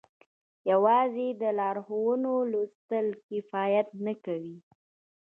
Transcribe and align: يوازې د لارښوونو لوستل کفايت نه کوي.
يوازې 0.71 1.27
د 1.41 1.43
لارښوونو 1.59 2.33
لوستل 2.51 3.07
کفايت 3.27 3.87
نه 4.05 4.13
کوي. 4.25 4.57